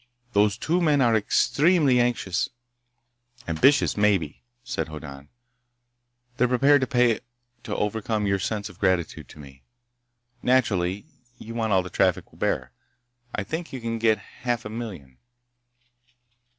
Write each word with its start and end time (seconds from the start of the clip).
Those 0.33 0.57
two 0.57 0.81
men 0.81 0.99
are 0.99 1.15
extremely 1.15 1.99
anxious—" 1.99 2.49
"Ambitious, 3.47 3.95
maybe," 3.95 4.41
said 4.63 4.87
Hoddan. 4.87 5.29
"They're 6.37 6.47
prepared 6.47 6.81
to 6.81 6.87
pay 6.87 7.19
to 7.61 7.75
overcome 7.75 8.25
your 8.25 8.39
sense 8.39 8.67
of 8.67 8.79
gratitude 8.79 9.29
to 9.29 9.39
me. 9.39 9.61
Naturally, 10.41 11.05
you 11.37 11.53
want 11.53 11.71
all 11.71 11.83
the 11.83 11.91
traffic 11.91 12.31
will 12.31 12.39
bear. 12.39 12.71
I 13.35 13.43
think 13.43 13.71
you 13.71 13.79
can 13.79 13.99
get 13.99 14.17
half 14.17 14.65
a 14.65 14.69
million." 14.69 15.19